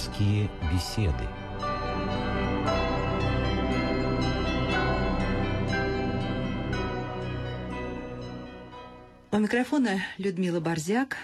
[0.00, 1.28] Сестринские беседы.
[9.30, 11.16] У микрофона Людмила Борзяк.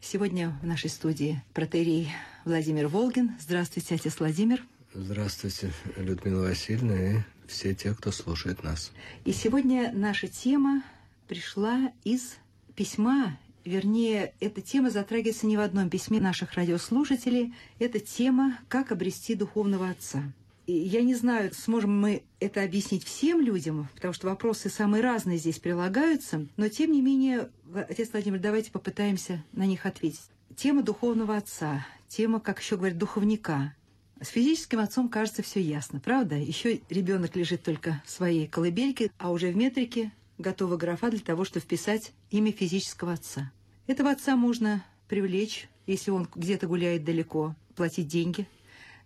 [0.00, 2.10] Сегодня в нашей студии протерей
[2.44, 3.32] Владимир Волгин.
[3.40, 4.62] Здравствуйте, отец Владимир.
[4.94, 7.18] Здравствуйте, Людмила Васильевна и
[7.48, 8.92] все те, кто слушает нас.
[9.24, 10.84] И сегодня наша тема
[11.26, 12.36] пришла из
[12.76, 17.54] письма, вернее, эта тема затрагивается не в одном письме наших радиослушателей.
[17.78, 20.22] Это тема «Как обрести духовного отца».
[20.66, 25.36] И я не знаю, сможем мы это объяснить всем людям, потому что вопросы самые разные
[25.36, 30.22] здесь прилагаются, но тем не менее, отец Владимир, давайте попытаемся на них ответить.
[30.54, 33.74] Тема духовного отца, тема, как еще говорят, духовника.
[34.20, 36.36] С физическим отцом, кажется, все ясно, правда?
[36.36, 41.44] Еще ребенок лежит только в своей колыбельке, а уже в метрике готова графа для того,
[41.44, 43.52] чтобы вписать имя физического отца.
[43.86, 48.46] Этого отца можно привлечь, если он где-то гуляет далеко, платить деньги.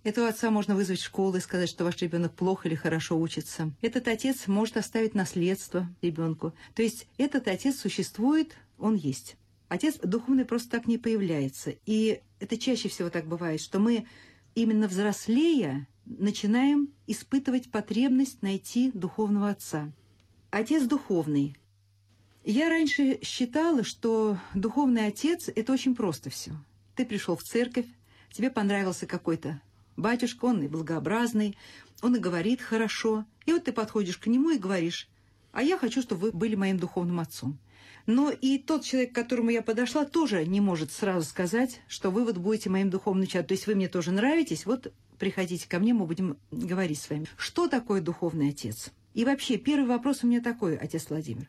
[0.03, 3.72] Этого отца можно вызвать в школу и сказать, что ваш ребенок плохо или хорошо учится.
[3.81, 6.53] Этот отец может оставить наследство ребенку.
[6.75, 9.37] То есть этот отец существует, он есть.
[9.69, 11.75] Отец духовный просто так не появляется.
[11.87, 14.06] И это чаще всего так бывает, что мы
[14.55, 19.91] именно взрослея начинаем испытывать потребность найти духовного отца.
[20.55, 21.56] Отец духовный.
[22.44, 26.52] Я раньше считала, что духовный отец– это очень просто все.
[26.94, 27.86] Ты пришел в церковь,
[28.30, 29.60] тебе понравился какой-то
[29.97, 31.58] батюшка, он и благообразный,
[32.02, 33.25] он и говорит хорошо.
[33.47, 35.08] И вот ты подходишь к нему и говоришь,
[35.50, 37.58] а я хочу, чтобы вы были моим духовным отцом.
[38.06, 42.22] Но и тот человек, к которому я подошла, тоже не может сразу сказать, что вы
[42.25, 43.48] вот будете моим духовным чадом.
[43.48, 47.27] То есть вы мне тоже нравитесь, вот приходите ко мне, мы будем говорить с вами.
[47.36, 48.92] Что такое духовный отец?
[49.15, 51.48] И вообще, первый вопрос у меня такой, отец Владимир.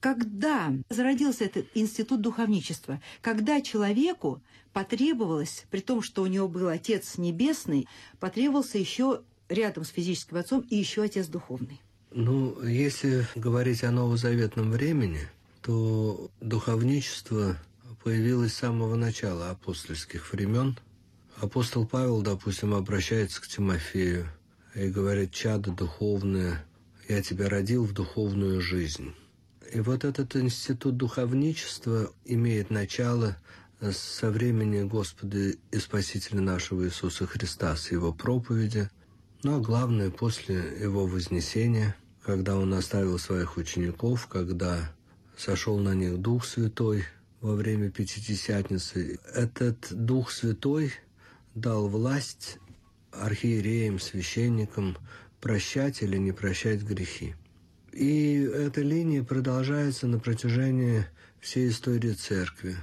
[0.00, 3.02] Когда зародился этот институт духовничества?
[3.20, 4.40] Когда человеку
[4.72, 7.86] потребовалось, при том, что у него был Отец Небесный,
[8.18, 11.82] потребовался еще рядом с физическим отцом и еще Отец Духовный?
[12.12, 15.28] Ну, если говорить о новозаветном времени,
[15.60, 17.58] то духовничество
[18.02, 20.78] появилось с самого начала апостольских времен.
[21.36, 24.26] Апостол Павел, допустим, обращается к Тимофею
[24.74, 26.64] и говорит, «Чадо духовное,
[27.10, 29.14] я тебя родил в духовную жизнь».
[29.72, 33.36] И вот этот институт духовничества имеет начало
[33.92, 38.90] со времени Господа и Спасителя нашего Иисуса Христа, с Его проповеди,
[39.44, 44.92] а главное, после Его вознесения, когда Он оставил своих учеников, когда
[45.36, 47.04] сошел на них Дух Святой
[47.40, 49.18] во время Пятидесятницы.
[49.34, 50.92] Этот Дух Святой
[51.54, 52.58] дал власть
[53.12, 54.96] архиереям, священникам
[55.40, 57.34] прощать или не прощать грехи.
[57.92, 61.06] И эта линия продолжается на протяжении
[61.40, 62.76] всей истории церкви.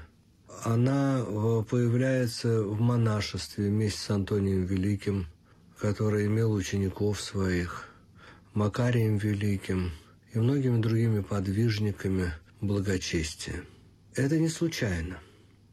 [0.63, 5.27] Она э, появляется в монашестве вместе с Антонием Великим,
[5.79, 7.87] который имел учеников своих,
[8.53, 9.91] Макарием Великим
[10.33, 13.63] и многими другими подвижниками благочестия.
[14.15, 15.19] Это не случайно.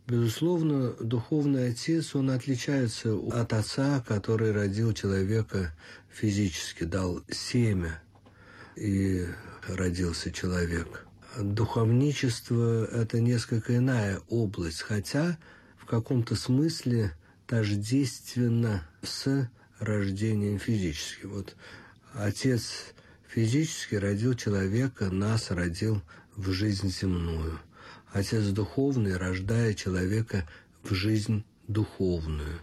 [0.07, 5.75] Безусловно, духовный отец, он отличается от отца, который родил человека
[6.13, 8.03] физически, дал семя,
[8.77, 9.27] и
[9.67, 11.07] родился человек.
[11.39, 15.39] Духовничество– это несколько иная область, хотя
[15.79, 17.13] в каком-то смысле
[17.47, 19.49] тождественно с
[19.79, 21.25] рождением физически.
[21.25, 21.57] Вот
[22.13, 22.93] отец
[23.27, 26.03] физически родил человека, нас родил
[26.37, 27.59] в жизнь земную.
[28.15, 30.49] Отец духовный рождает человека
[30.85, 32.61] в жизнь духовную,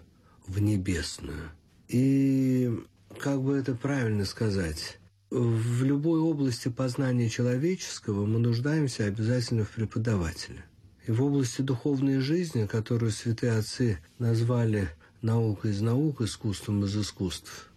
[0.47, 1.51] в небесную.
[1.89, 2.71] И
[3.19, 4.97] как бы это правильно сказать?
[5.29, 10.63] В любой области познания человеческого мы нуждаемся обязательно в преподавателе.
[11.05, 14.87] И в области духовной жизни, которую святые отцы назвали
[15.21, 17.69] наукой из наук, искусством из искусств,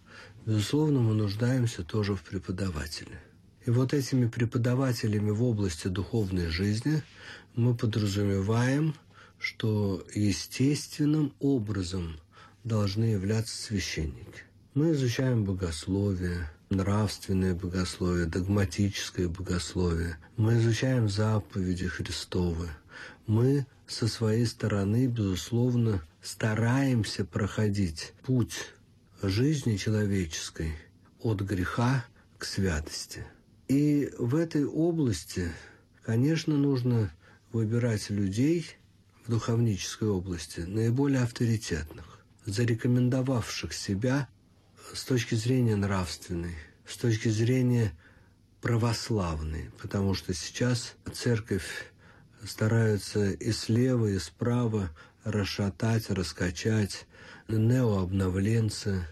[0.45, 3.19] безусловно, мы нуждаемся тоже в преподавателе.
[3.65, 7.01] И вот этими преподавателями в области духовной жизни
[7.55, 8.93] мы подразумеваем,
[9.39, 12.19] что естественным образом
[12.63, 14.43] должны являться священники.
[14.75, 20.17] Мы изучаем богословие, нравственное богословие, догматическое богословие.
[20.37, 22.69] Мы изучаем заповеди Христовы.
[23.25, 28.73] Мы со своей стороны, безусловно, стараемся проходить путь
[29.23, 30.75] жизни человеческой
[31.19, 32.05] от греха
[32.37, 33.25] к святости.
[33.67, 35.51] И в этой области,
[36.03, 37.11] конечно, нужно
[37.51, 38.67] выбирать людей
[39.25, 44.27] в духовнической области наиболее авторитетных, зарекомендовавших себя
[44.93, 47.91] с точки зрения нравственной, с точки зрения
[48.61, 51.91] православной, потому что сейчас церковь
[52.43, 54.91] стараются и слева, и справа
[55.23, 57.05] расшатать, раскачать,
[57.47, 59.07] неообновленцы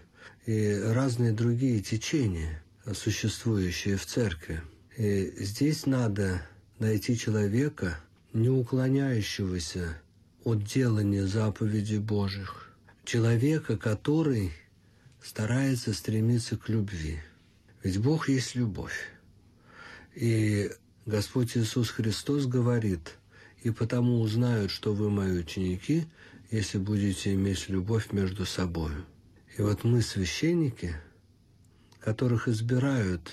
[0.46, 4.60] и разные другие течения, существующие в церкви.
[4.96, 6.46] И здесь надо
[6.78, 7.98] найти человека,
[8.32, 10.00] не уклоняющегося
[10.44, 12.70] от делания заповедей Божьих,
[13.04, 14.52] человека, который
[15.22, 17.18] старается стремиться к любви.
[17.82, 19.10] Ведь Бог есть любовь.
[20.14, 20.70] И
[21.06, 23.16] Господь Иисус Христос говорит,
[23.62, 26.06] «И потому узнают, что вы мои ученики,
[26.50, 29.06] если будете иметь любовь между собою».
[29.56, 30.94] И вот мы, священники,
[32.04, 33.32] которых избирают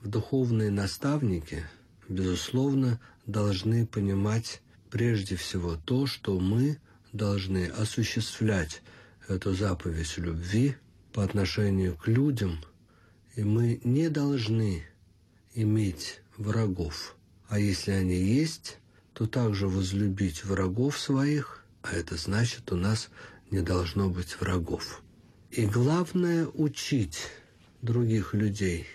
[0.00, 1.64] в духовные наставники,
[2.08, 6.78] безусловно, должны понимать прежде всего то, что мы
[7.12, 8.82] должны осуществлять
[9.26, 10.76] эту заповедь любви
[11.12, 12.60] по отношению к людям,
[13.34, 14.84] и мы не должны
[15.54, 17.16] иметь врагов.
[17.48, 18.78] А если они есть,
[19.14, 23.08] то также возлюбить врагов своих, а это значит, у нас
[23.50, 25.02] не должно быть врагов.
[25.50, 27.18] И главное– учить
[27.82, 28.86] других людей,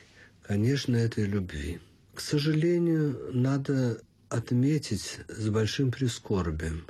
[0.44, 1.80] конечно, этой любви.
[2.14, 6.86] К сожалению, надо отметить с большим прискорбием,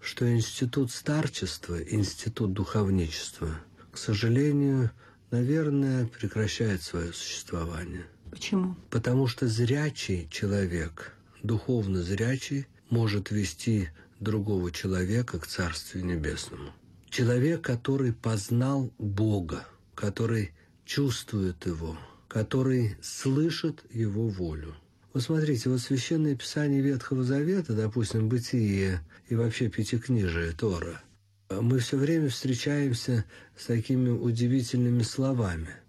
[0.00, 3.60] что институт старчества, институт духовничества,
[3.90, 4.90] к сожалению,
[5.30, 8.76] наверное, прекращает свое существование– Почему?
[8.90, 11.12] Потому что зрячий человек,
[11.42, 13.88] духовно зрячий, может вести
[14.20, 16.72] другого человека к Царствию Небесному.
[17.10, 20.52] Человек, который познал Бога, который
[20.88, 21.96] чувствует Его,
[22.26, 24.74] который слышит Его волю.
[25.12, 31.02] Вот смотрите, вот Священное Писание Ветхого Завета, допустим, Бытие и вообще Пятикнижие Тора,
[31.50, 33.24] мы все время встречаемся
[33.56, 35.70] с такими удивительными словами–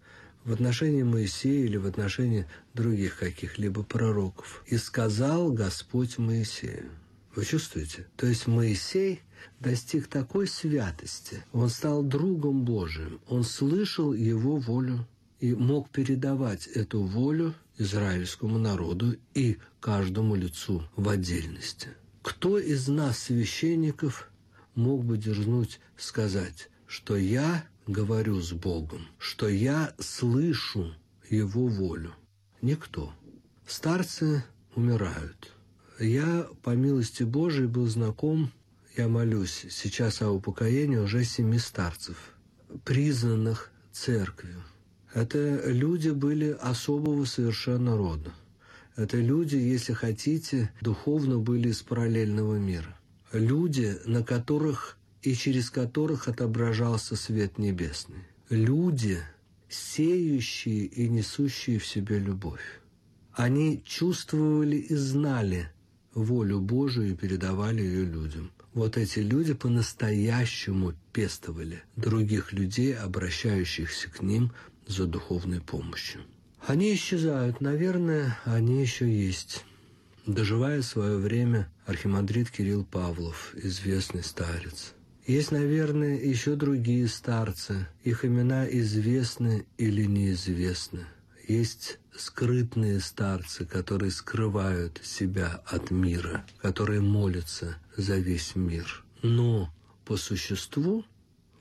[0.46, 4.64] в отношении Моисея или в отношении других каких-либо пророков.
[4.68, 6.90] «И сказал Господь Моисею».
[7.36, 8.08] Вы чувствуете?
[8.16, 9.22] То есть Моисей
[9.60, 15.08] достиг такой святости, он стал другом Божиим, он слышал его волю
[15.40, 21.90] и мог передавать эту волю израильскому народу и каждому лицу в отдельности.
[22.22, 24.30] Кто из нас, священников,
[24.76, 30.94] мог бы дерзнуть сказать, что я говорю с Богом, что я слышу
[31.30, 32.14] Его волю.
[32.62, 33.14] Никто.
[33.66, 34.44] Старцы
[34.76, 35.54] умирают.
[36.00, 38.52] Я, по милости Божией, был знаком,
[38.96, 42.36] я молюсь сейчас о упокоении уже семи старцев,
[42.86, 44.64] признанных церковью.
[45.14, 48.34] Это люди были особого совершенно рода.
[48.96, 52.98] Это люди, если хотите, духовно были из параллельного мира.
[53.34, 58.24] Люди, на которых и через которых отображался свет небесный.
[58.50, 59.20] Люди,
[59.68, 62.80] сеющие и несущие в себе любовь.
[63.34, 65.70] Они чувствовали и знали
[66.14, 68.52] волю Божию и передавали ее людям.
[68.74, 74.52] Вот эти люди по-настоящему пестовали других людей, обращающихся к ним
[74.88, 76.22] за духовной помощью.
[76.66, 79.64] Они исчезают, наверное, они еще есть.
[80.26, 84.94] Доживая свое время, архимандрит Кирилл Павлов, известный старец–
[85.30, 87.86] есть, наверное, еще другие старцы.
[88.04, 91.06] Их имена известны или неизвестны.
[91.48, 99.04] Есть скрытные старцы, которые скрывают себя от мира, которые молятся за весь мир.
[99.22, 99.74] Но
[100.06, 101.06] по существу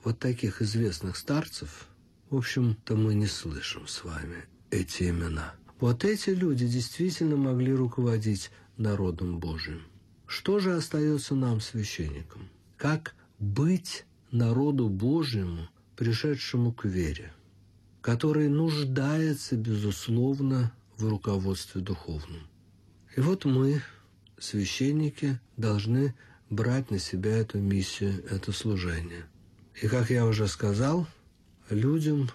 [0.05, 1.87] вот таких известных старцев,
[2.31, 5.55] в общем-то, мы не слышим с вами эти имена.
[5.81, 9.83] Вот эти люди действительно могли руководить народом Божиим.
[10.27, 12.49] Что же остается нам, священникам?
[12.77, 17.33] Как быть народу Божьему, пришедшему к вере,
[18.01, 22.43] который нуждается, безусловно, в руководстве духовном.
[23.17, 23.83] И вот мы,
[24.39, 26.15] священники, должны
[26.51, 29.27] брать на себя эту миссию, это служение.
[29.81, 31.07] И, как я уже сказал,
[31.71, 32.31] людям,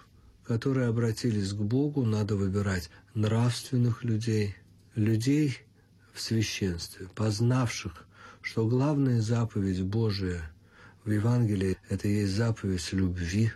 [0.46, 4.55] которые обратились к Богу, надо выбирать нравственных людей,
[4.96, 5.60] людей
[6.13, 8.05] в священстве, познавших,
[8.41, 10.51] что главная заповедь Божия
[11.03, 13.51] в Евангелии это есть заповедь любви,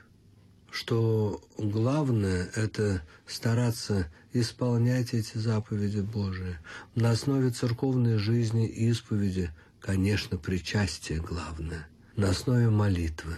[0.72, 6.58] что главное– это стараться исполнять эти заповеди Божии.
[6.96, 11.88] На основе церковной жизни и исповеди, конечно, причастие главное.
[12.16, 13.36] На основе молитвы.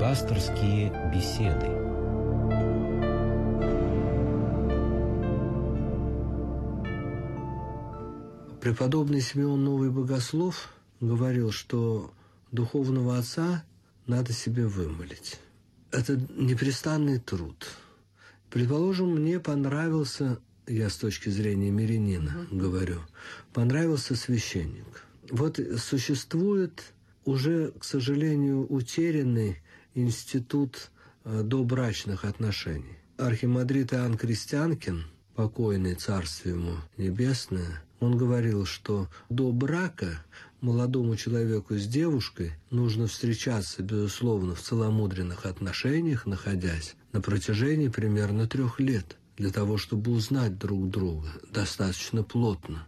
[0.00, 1.82] Пасторские беседы–
[8.66, 12.12] Преподобный Симеон Новый Богослов говорил, что
[12.52, 13.64] духовного отца
[14.06, 15.40] надо себе вымолить.
[15.90, 17.66] Это непрестанный труд.
[18.50, 22.58] Предположим, мне понравился я с точки зрения мирянина угу.
[22.58, 23.00] говорю,
[23.52, 25.04] понравился священник.
[25.30, 26.92] Вот существует
[27.24, 29.60] уже, к сожалению, утерянный
[29.94, 30.90] институт
[31.24, 32.98] э, добрачных отношений.
[33.16, 40.22] Архимандрит Иоанн Крестьянкин, покойный царствие ему небесное, он говорил, что до брака
[40.66, 48.80] молодому человеку с девушкой нужно встречаться, безусловно, в целомудренных отношениях, находясь на протяжении примерно трех
[48.80, 52.84] лет, для того, чтобы узнать друг друга достаточно плотно.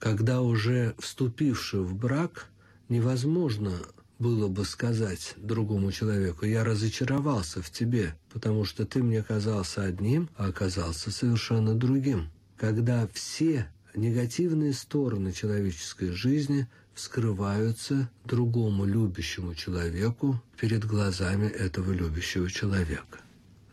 [0.00, 2.48] Когда уже вступивший в брак,
[2.88, 3.74] невозможно
[4.18, 10.28] было бы сказать другому человеку, я разочаровался в тебе, потому что ты мне казался одним,
[10.36, 12.28] а оказался совершенно другим.
[12.56, 16.66] Когда все негативные стороны человеческой жизни
[17.00, 23.18] скрываются другому любящему человеку перед глазами этого любящего человека.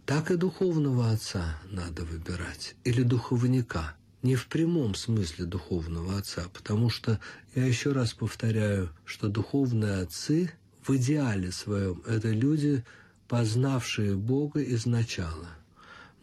[0.05, 3.95] Так и духовного отца надо выбирать, или духовника.
[4.23, 7.19] Не в прямом смысле духовного отца, потому что,
[7.53, 10.51] я еще раз повторяю, что духовные отцы
[10.85, 12.83] в идеале своем– это люди,
[13.27, 15.49] познавшие Бога изначала.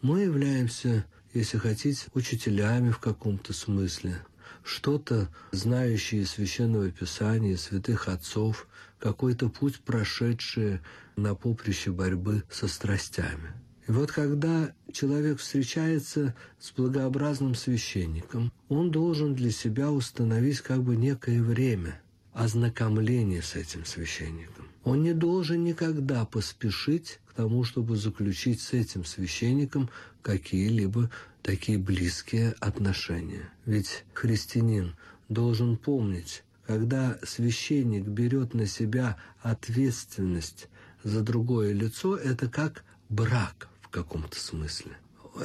[0.01, 4.25] Мы являемся, если хотите, учителями в каком-то смысле,
[4.63, 8.67] что-то знающие Священного Писания, святых отцов,
[8.99, 10.81] какой-то путь прошедшие
[11.15, 13.53] на поприще борьбы со страстями.
[13.87, 20.95] И вот когда человек встречается с благообразным священником, он должен для себя установить как бы
[20.95, 22.01] некое время
[22.33, 24.67] ознакомления с этим священником.
[24.83, 29.89] Он не должен никогда поспешить к тому, чтобы заключить с этим священником
[30.21, 31.09] какие-либо
[31.45, 33.49] такие близкие отношения.
[33.67, 34.95] Ведь христианин
[35.29, 40.67] должен помнить, когда священник берет на себя ответственность
[41.03, 44.97] за другое лицо, это как брак в каком-то смысле.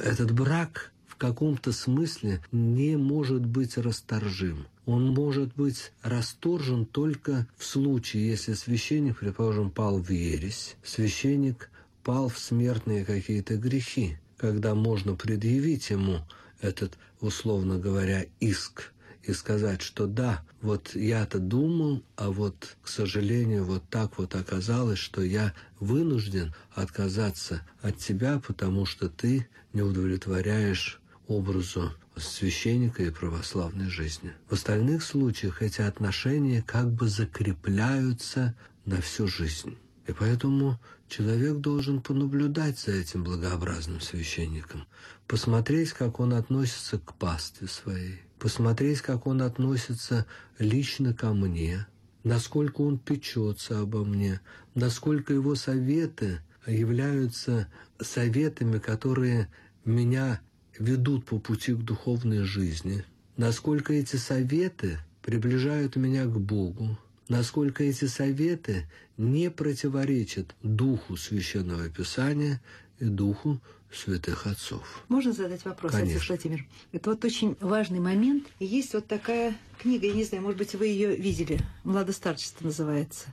[0.03, 4.65] Этот брак в каком-то смысле не может быть расторжим.
[4.87, 11.69] Он может быть расторжен только в случае, если священник, предположим, пал в ересь, священник
[12.03, 16.21] пал в смертные какие-то грехи когда можно предъявить ему
[16.61, 23.65] этот, условно говоря, иск и сказать, что да, вот я-то думал, а вот, к сожалению,
[23.65, 30.99] вот так вот оказалось, что я вынужден отказаться от тебя, потому что ты не удовлетворяешь
[31.27, 34.33] образу священника и православной жизни.
[34.49, 38.55] В остальных случаях эти отношения как бы закрепляются
[38.85, 39.77] на всю жизнь.
[40.07, 40.79] И поэтому
[41.11, 44.85] человек должен понаблюдать за этим благообразным священником,
[45.27, 50.25] посмотреть, как он относится к пастве своей, посмотреть, как он относится
[50.57, 51.85] лично ко мне,
[52.23, 54.39] насколько он печется обо мне,
[54.73, 57.67] насколько его советы являются
[57.99, 59.49] советами, которые
[59.83, 60.39] меня
[60.79, 63.03] ведут по пути к духовной жизни,
[63.35, 66.97] насколько эти советы приближают меня к Богу,
[67.31, 72.61] насколько эти советы не противоречат духу Священного Писания
[72.99, 75.03] и духу святых отцов.
[75.07, 76.17] Можно задать вопрос, Конечно.
[76.17, 76.65] отец Владимир?
[76.91, 78.47] Это вот очень важный момент.
[78.59, 83.27] Есть вот такая книга, я не знаю, может быть, вы ее видели, «Младостарчество» называется.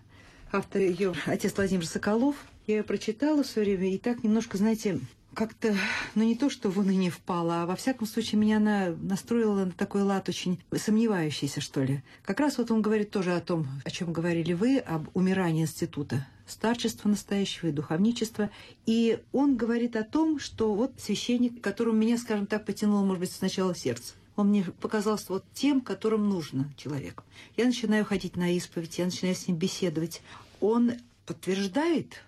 [0.52, 2.36] Автор ее отец Владимир Соколов.
[2.68, 5.00] Я ее прочитала в свое время, и так немножко, знаете,
[5.38, 5.72] как-то,
[6.16, 9.70] ну не то, что в уныние впала, а во всяком случае меня она настроила на
[9.70, 12.02] такой лад очень сомневающийся, что ли.
[12.24, 16.26] Как раз вот он говорит тоже о том, о чем говорили вы, об умирании института
[16.44, 18.50] старчества настоящего и духовничества.
[18.84, 23.30] И он говорит о том, что вот священник, которому меня, скажем так, потянуло, может быть,
[23.30, 27.22] сначала сердце, он мне показался вот тем, которым нужно человеку.
[27.56, 30.20] Я начинаю ходить на исповедь, я начинаю с ним беседовать.
[30.60, 30.94] Он
[31.26, 32.24] подтверждает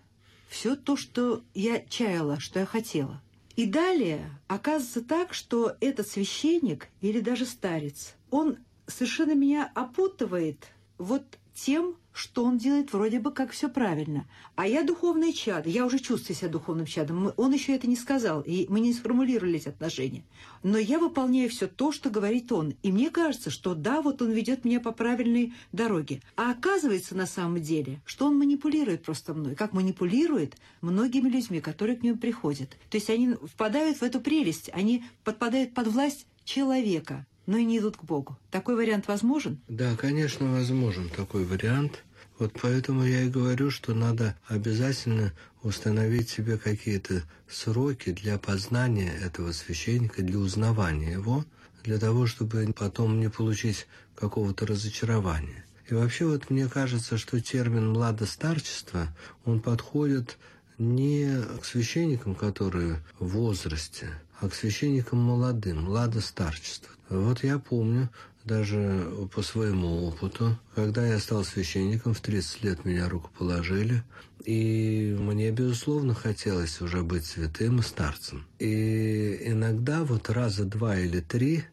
[0.51, 3.23] все то, что я чаяла, что я хотела.
[3.55, 10.67] И далее оказывается так, что этот священник или даже старец, он совершенно меня опутывает
[10.99, 11.23] вот
[11.55, 14.27] тем, что он делает вроде бы как все правильно.
[14.57, 17.33] А я духовный чад, я уже чувствую себя духовным чадом.
[17.37, 20.25] Он еще это не сказал, и мы не сформулировали эти отношения.
[20.63, 22.75] Но я выполняю все то, что говорит он.
[22.83, 26.21] И мне кажется, что да, вот он ведет меня по правильной дороге.
[26.37, 29.55] А оказывается на самом деле, что он манипулирует просто мной.
[29.55, 32.71] Как манипулирует многими людьми, которые к нему приходят.
[32.91, 37.79] То есть они впадают в эту прелесть, они подпадают под власть человека но и не
[37.79, 38.39] идут к Богу.
[38.53, 39.61] Такой вариант возможен?
[39.67, 42.05] Да, конечно, возможен такой вариант.
[42.39, 45.33] Вот поэтому я и говорю, что надо обязательно
[45.65, 51.45] установить себе какие-то сроки для познания этого священника, для узнавания его,
[51.83, 55.65] для того, чтобы потом не получить какого-то разочарования.
[55.89, 59.09] И вообще вот мне кажется, что термин «младостарчество»,
[59.45, 60.39] он подходит
[60.79, 64.09] не к священникам, которые в возрасте,
[64.41, 66.95] а к священникам молодым, младостарчество.
[67.11, 68.09] Вот я помню,
[68.45, 74.05] даже по своему опыту, когда я стал священником, в 30 лет меня рукоположили,
[74.45, 78.47] и мне, безусловно, хотелось уже быть святым и старцем.
[78.61, 81.65] И иногда, вот раза два или три,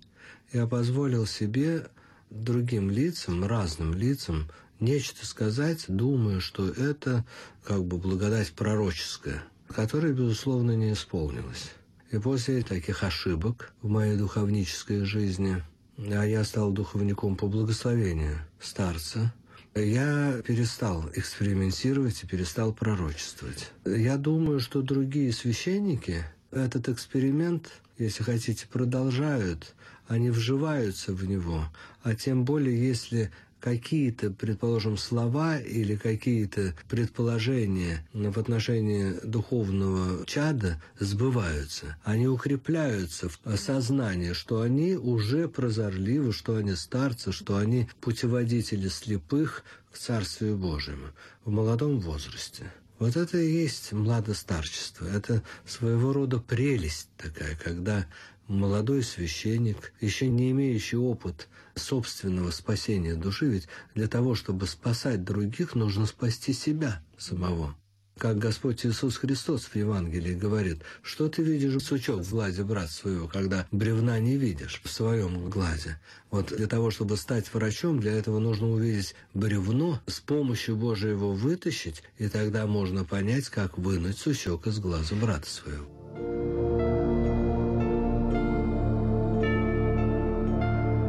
[0.51, 1.88] я позволил себе
[2.32, 7.25] другим лицам, разным лицам, нечто сказать, думая, что это
[7.63, 11.72] как бы благодать пророческая, которая, безусловно, не исполнилась.
[12.12, 15.62] И после таких ошибок в моей духовнической жизни,
[15.98, 19.34] а я стал духовником по благословению старца,
[19.76, 23.72] я перестал экспериментировать и перестал пророчествовать.
[23.86, 29.76] Я думаю, что другие священники этот эксперимент, если хотите, продолжают,
[30.08, 31.66] они вживаются в него,
[32.04, 41.98] а тем более, если какие-то, предположим, слова или какие-то предположения в отношении духовного чада сбываются.
[42.04, 49.64] Они укрепляются в сознании, что они уже прозорливы, что они старцы, что они путеводители слепых
[49.92, 51.08] к Царствию Божьему
[51.46, 52.72] в молодом возрасте.
[53.00, 55.06] Вот это и есть младостарчество.
[55.06, 58.08] Это своего рода прелесть такая, когда
[58.48, 65.75] молодой священник, еще не имеющий опыт собственного спасения души, ведь для того, чтобы спасать других,
[65.75, 67.75] нужно спасти себя самого.
[68.18, 73.27] Как Господь Иисус Христос в Евангелии говорит, что ты видишь сучок в глазе брат своего,
[73.27, 76.00] когда бревна не видишь в своем глазе.
[76.32, 81.32] Вот для того, чтобы стать врачом, для этого нужно увидеть бревно, с помощью Божьей его
[81.32, 86.97] вытащить, и тогда можно понять, как вынуть сучок из глаза брата своего.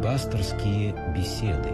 [0.09, 1.69] Пасторские беседы.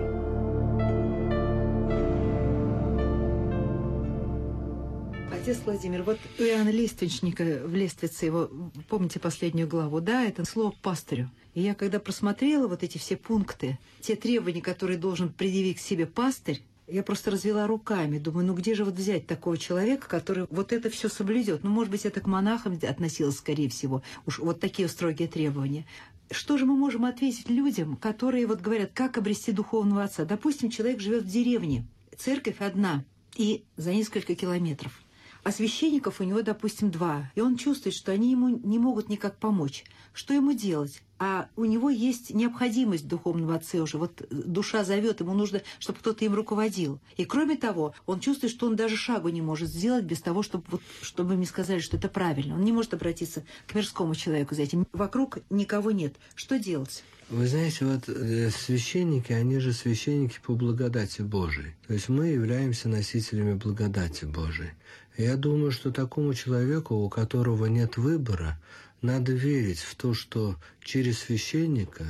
[5.32, 8.50] Отец Владимир, вот у Иоанна Лиственника в Лествице его,
[8.88, 11.30] помните последнюю главу, да, это слово пастырю.
[11.54, 16.04] И я когда просмотрела вот эти все пункты, те требования, которые должен предъявить к себе
[16.04, 20.72] пастырь, я просто развела руками, думаю, ну где же вот взять такого человека, который вот
[20.72, 21.62] это все соблюдет?
[21.62, 25.86] Ну, может быть, это к монахам относилось, скорее всего, уж вот такие строгие требования.
[26.30, 30.24] Что же мы можем ответить людям, которые вот говорят, как обрести духовного отца?
[30.24, 33.04] Допустим, человек живет в деревне, церковь одна,
[33.36, 35.00] и за несколько километров.
[35.42, 37.30] А священников у него, допустим, два.
[37.34, 39.84] И он чувствует, что они ему не могут никак помочь.
[40.14, 41.02] Что ему делать?
[41.26, 43.96] А у него есть необходимость духовного отца уже.
[43.96, 47.00] Вот душа зовет, ему нужно, чтобы кто-то им руководил.
[47.16, 50.64] И кроме того, он чувствует, что он даже шагу не может сделать без того, чтобы,
[50.68, 52.56] вот, чтобы мне сказали, что это правильно.
[52.56, 54.86] Он не может обратиться к мирскому человеку за этим.
[54.92, 56.14] Вокруг никого нет.
[56.34, 57.02] Что делать?
[57.30, 61.74] Вы знаете, вот э, священники, они же священники по благодати Божией.
[61.86, 64.72] То есть мы являемся носителями благодати Божией.
[65.16, 68.60] Я думаю, что такому человеку, у которого нет выбора,
[69.04, 72.06] надо верить в то, что через священника,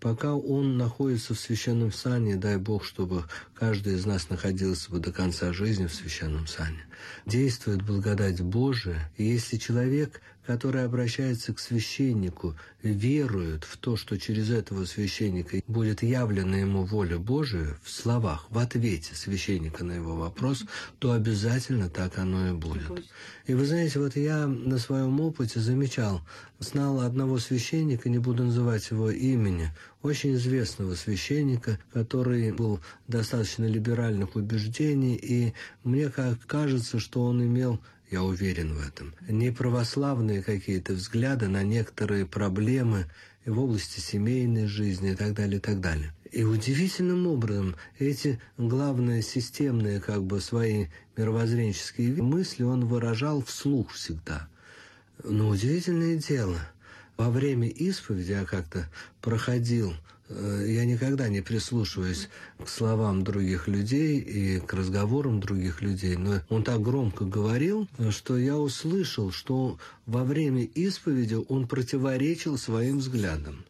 [0.00, 3.24] пока он находится в священном сане, дай Бог, чтобы
[3.54, 6.84] каждый из нас находился бы до конца жизни в священном сане,
[7.26, 9.08] действует благодать Божия.
[9.16, 16.02] И если человек который обращается к священнику, верует в то, что через этого священника будет
[16.02, 20.64] явлена ему воля Божия в словах, в ответе священника на его вопрос,
[20.98, 23.04] то обязательно так оно и будет.
[23.46, 26.22] И вы знаете, вот я на своем опыте замечал,
[26.58, 29.70] знал одного священника, не буду называть его имени,
[30.02, 36.10] очень известного священника, который был достаточно либеральных убеждений, и мне
[36.46, 37.80] кажется, что он имел
[38.12, 39.14] я уверен в этом.
[39.26, 43.06] Не православные какие-то взгляды на некоторые проблемы
[43.46, 46.12] в области семейной жизни и так далее, и так далее.
[46.30, 50.86] И удивительным образом эти главные системные как бы свои
[51.16, 54.48] мировоззренческие мысли он выражал вслух всегда.
[55.24, 56.58] Но удивительное дело,
[57.16, 58.88] во время исповеди я как-то
[59.20, 59.94] проходил
[60.34, 62.28] Э, я никогда не прислушиваюсь
[62.62, 68.36] к словам других людей и к разговорам других людей, но он так громко говорил, что
[68.36, 73.64] я услышал, что во время исповеди он противоречил своим взглядам.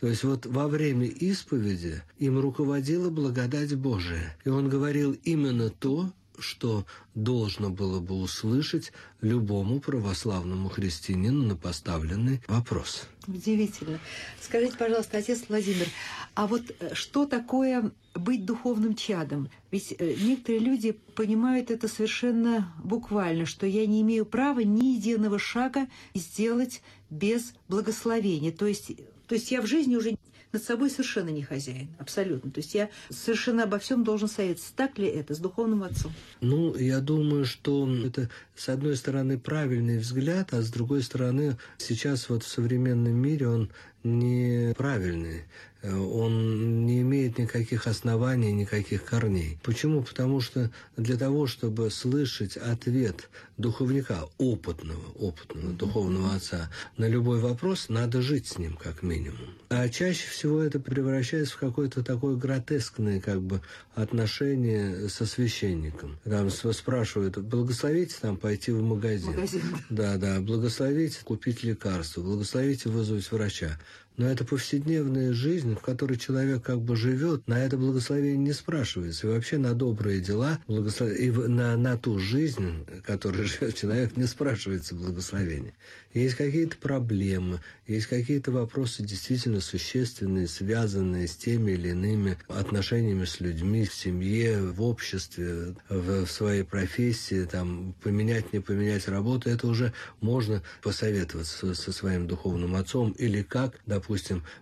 [0.00, 4.34] То есть вот во время исповеди им руководила благодать Божия.
[4.44, 12.42] И он говорил именно то, что должно было бы услышать любому православному христианину на поставленный
[12.48, 13.08] вопрос.
[13.26, 14.00] Удивительно.
[14.40, 15.86] Скажите, пожалуйста, отец Владимир,
[16.34, 19.50] а вот э, что такое быть духовным чадом?
[19.70, 25.38] Ведь э, некоторые люди понимают это совершенно буквально, что я не имею права ни единого
[25.38, 28.52] шага сделать без благословения.
[28.52, 28.92] То есть,
[29.26, 30.16] то есть я в жизни уже
[30.52, 32.50] над собой совершенно не хозяин, абсолютно.
[32.50, 34.72] То есть я совершенно обо всем должен советоваться.
[34.74, 36.12] Так ли это с духовным отцом?
[36.40, 42.28] Ну, я думаю, что это, с одной стороны, правильный взгляд, а с другой стороны, сейчас
[42.28, 43.70] вот в современном мире он
[44.02, 45.44] неправильный.
[45.82, 49.58] Э, он не имеет никаких оснований, никаких корней.
[49.62, 50.02] Почему?
[50.02, 57.88] Потому что для того, чтобы слышать ответ духовника, опытного, опытного духовного отца на любой вопрос,
[57.88, 59.54] надо жить с ним как минимум.
[59.68, 63.60] А чаще всего это превращается в какое-то такое гротескное как бы
[63.94, 66.18] отношение со священником.
[66.24, 69.32] Там спрашивают, благословите там пойти в магазин.
[69.32, 69.62] Магазин.
[69.88, 73.78] Да, да, благословите купить лекарство, благословите вызвать врача.
[74.16, 79.26] Но это повседневная жизнь, в которой человек как бы живет, на это благословение не спрашивается.
[79.26, 81.10] И вообще на добрые дела, благослов...
[81.10, 85.72] и на, на ту жизнь, которой живет человек, не спрашивается благословение.
[86.12, 93.38] Есть какие-то проблемы, есть какие-то вопросы действительно существенные, связанные с теми или иными отношениями с
[93.38, 99.68] людьми, в семье, в обществе, в, в своей профессии, там, поменять, не поменять работу, это
[99.68, 103.99] уже можно посоветоваться со, своим духовным отцом или как, допустим,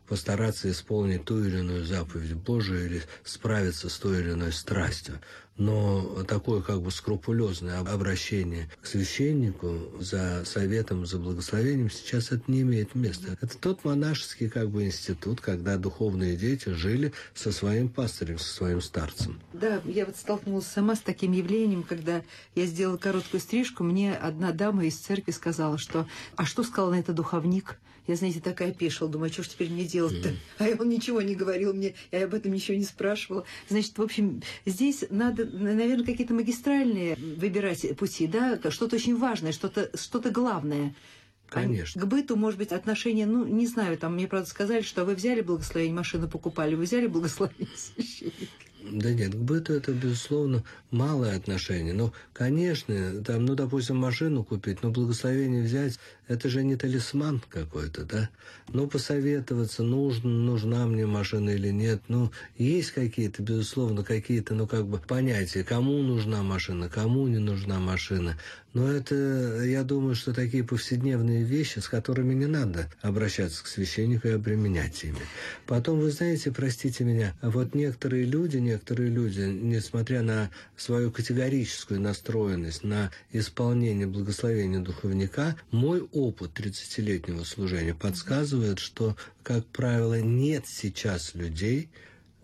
[0.07, 5.20] постараться исполнить ту или иную заповедь Божию или справиться с той или иной страстью
[5.59, 12.62] но такое как бы скрупулезное обращение к священнику за советом, за благословением сейчас это не
[12.62, 13.37] имеет места.
[13.40, 18.81] Это тот монашеский как бы институт, когда духовные дети жили со своим пастырем, со своим
[18.81, 19.40] старцем.
[19.53, 22.22] Да, я вот столкнулась сама с таким явлением, когда
[22.55, 27.01] я сделала короткую стрижку, мне одна дама из церкви сказала, что «А что сказал на
[27.01, 30.35] это духовник?» Я, знаете, такая опешила, думаю, а что ж теперь мне делать-то?
[30.59, 33.44] А он ничего не говорил мне, я об этом ничего не спрашивала.
[33.68, 39.90] Значит, в общем, здесь надо, наверное, какие-то магистральные выбирать пути, да, что-то очень важное, что-то
[39.94, 40.94] что главное.
[41.49, 42.03] Конечно.
[42.03, 45.14] А к быту, может быть, отношения, ну, не знаю, там мне, правда, сказали, что вы
[45.14, 48.67] взяли благословение, машину покупали, вы взяли благословение священника.
[48.81, 51.93] Да нет, к быту это, безусловно, малое отношение.
[51.93, 58.05] Но, конечно, там, ну, допустим, машину купить, но благословение взять, это же не талисман какой-то,
[58.05, 58.31] да?
[58.73, 62.03] Ну, посоветоваться, нужна, нужна мне машина или нет.
[62.09, 67.81] Ну, есть какие-то, безусловно, какие-то, ну, как бы понятия, кому нужна машина, кому не нужна
[67.81, 68.38] машина.
[68.75, 74.29] Но это, я думаю, что такие повседневные вещи, с которыми не надо обращаться к священнику
[74.29, 75.19] и обременять ими.
[75.67, 82.85] Потом, вы знаете, простите меня, вот некоторые люди, некоторые люди, несмотря на свою категорическую настроенность
[82.85, 91.88] на исполнение благословения духовника, мой опыт 30-летнего служения подсказывает, что, как правило, нет сейчас людей,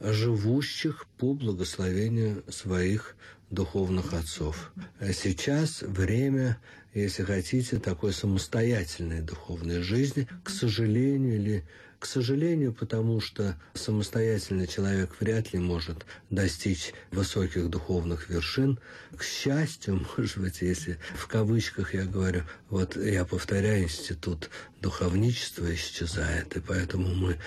[0.00, 3.16] живущих по благословению своих
[3.50, 4.72] духовных отцов.
[5.00, 6.58] Сейчас время,
[6.94, 11.64] если хотите, такой самостоятельной духовной жизни, к сожалению или
[12.04, 18.78] к сожалению, потому что самостоятельный человек вряд ли может достичь высоких духовных вершин.
[19.16, 24.50] К счастью, может быть, если в кавычках я говорю, вот я повторяю, институт
[24.82, 27.38] духовничества исчезает, и поэтому мы,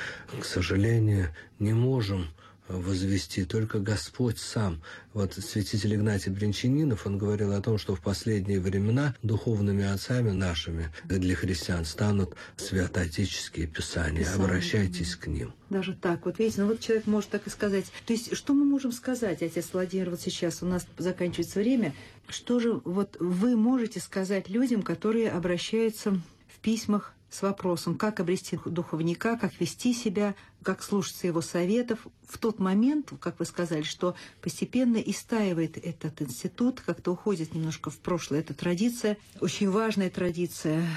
[0.41, 2.27] к сожалению, не можем
[2.67, 4.81] возвести, только Господь сам.
[5.13, 10.91] Вот святитель Игнатий Бринчанинов, он говорил о том, что в последние времена духовными отцами нашими
[11.05, 14.23] для христиан станут святоотеческие писания.
[14.23, 14.45] Писание.
[14.45, 15.53] Обращайтесь к ним.
[15.69, 16.25] Даже так.
[16.25, 17.85] Вот видите, ну вот человек может так и сказать.
[18.05, 21.93] То есть, что мы можем сказать, отец Владимир, вот сейчас у нас заканчивается время.
[22.27, 26.11] Что же вот вы можете сказать людям, которые обращаются
[26.47, 32.07] в письмах с вопросом, как обрести духовника, как вести себя, как слушаться его советов.
[32.27, 37.97] В тот момент, как вы сказали, что постепенно истаивает этот институт, как-то уходит немножко в
[37.99, 40.87] прошлое эта традиция, очень важная традиция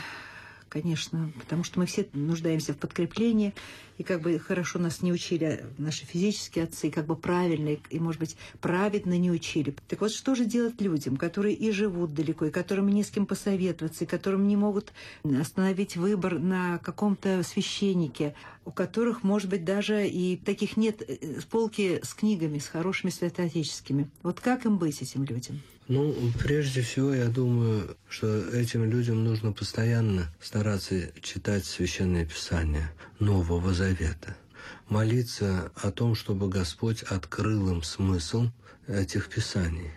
[0.71, 3.53] конечно, потому что мы все нуждаемся в подкреплении,
[3.99, 8.19] и как бы хорошо нас не учили наши физические отцы, как бы правильно, и, может
[8.19, 9.75] быть, праведно не учили.
[9.89, 13.27] Так вот, что же делать людям, которые и живут далеко, и которым не с кем
[13.27, 18.35] посоветоваться, и которым не могут остановить выбор на каком-то священнике,
[18.71, 24.09] у которых, может быть, даже и таких нет э, полки с книгами, с хорошими святоотеческими.
[24.23, 25.61] Вот как им быть этим людям?
[25.89, 33.75] Ну, прежде всего, я думаю, что этим людям нужно постоянно стараться читать Священное Писание Нового
[33.75, 34.37] Завета,
[34.89, 38.51] молиться о том, чтобы Господь открыл им смысл
[38.87, 39.91] этих Писаний.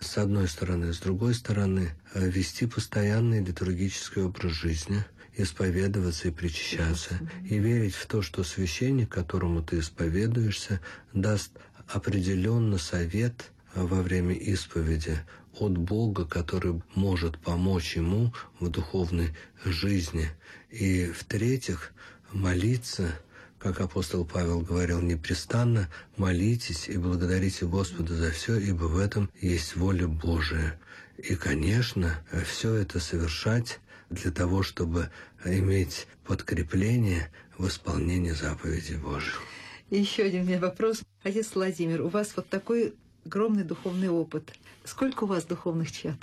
[0.00, 5.04] С одной стороны, с другой стороны, вести постоянный литургический образ жизни,
[5.36, 10.80] исповедоваться и причащаться, и верить в то, что священник, которому ты исповедуешься,
[11.12, 11.52] даст
[11.88, 15.18] определенно совет– во время исповеди
[15.58, 20.28] от Бога, который может помочь ему в духовной жизни.
[20.70, 21.92] И в-третьих,
[22.32, 23.12] молиться
[23.58, 29.76] как апостол Павел говорил, непрестанно молитесь и благодарите Господа за все, ибо в этом есть
[29.76, 30.80] воля Божия.
[31.18, 35.10] И, конечно, все это совершать для того, чтобы
[35.44, 39.40] иметь подкрепление в исполнении заповедей Божьих.
[39.90, 41.02] И еще один у меня вопрос.
[41.22, 42.94] Отец Владимир, у вас вот такой
[43.24, 44.52] огромный духовный опыт.
[44.84, 46.16] Сколько у вас духовных чат?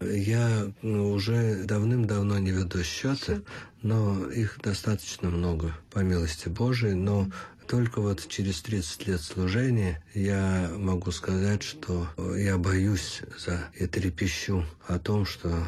[0.00, 3.40] Я ну, уже давным-давно не веду счета,
[3.82, 6.94] но их достаточно много, по милости Божией.
[6.94, 7.30] Но
[7.66, 14.64] только вот через 30 лет служения я могу сказать, что я боюсь за и трепещу
[14.86, 15.66] о том, что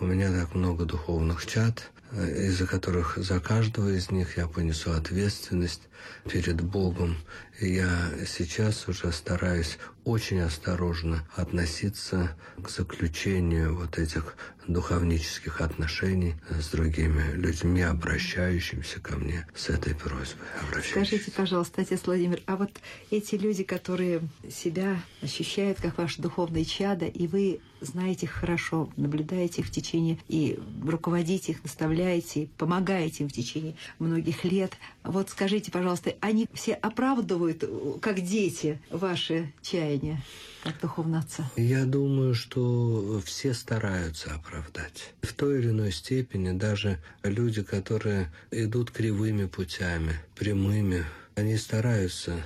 [0.00, 5.82] у меня так много духовных чат, из-за которых за каждого из них я понесу ответственность
[6.28, 7.16] перед Богом.
[7.60, 16.70] И я сейчас уже стараюсь очень осторожно относиться к заключению вот этих духовнических отношений с
[16.70, 20.46] другими людьми, обращающимися ко мне с этой просьбой.
[20.90, 22.70] Скажите, пожалуйста, отец Владимир, а вот
[23.10, 29.60] эти люди, которые себя ощущают как ваше духовное чадо, и вы знаете их хорошо, наблюдаете
[29.60, 34.72] их в течение и руководите их, наставляете, помогаете им в течение многих лет.
[35.02, 37.64] Вот скажите, пожалуйста, они все оправдывают,
[38.00, 40.22] как дети, ваши чаяния,
[40.64, 41.48] как духовного отца?
[41.56, 45.12] Я думаю, что все стараются оправдать.
[45.22, 52.42] В той или иной степени даже люди, которые идут кривыми путями, прямыми, они стараются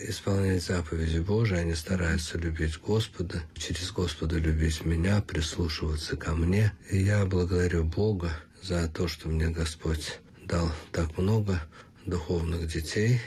[0.00, 6.72] исполнять заповеди Божии, они стараются любить Господа, через Господа любить меня, прислушиваться ко мне.
[6.90, 8.30] И я благодарю Бога
[8.62, 11.60] за то, что мне Господь дал так много
[12.06, 13.20] духовных детей,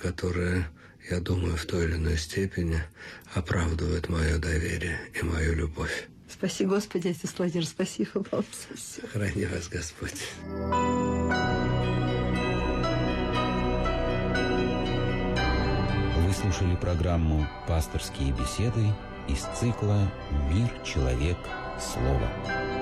[0.00, 0.66] которые,
[1.10, 2.82] я думаю, в той или иной степени
[3.34, 6.08] оправдывают мое доверие и мою любовь.
[6.28, 9.06] Спасибо, Господи, отец Владимир, спасибо вам за все.
[9.06, 10.22] Храни вас, Господь.
[16.18, 18.86] Вы слушали программу «Пасторские беседы»
[19.28, 20.10] из цикла
[20.50, 21.36] «Мир, человек,
[21.78, 22.81] слово».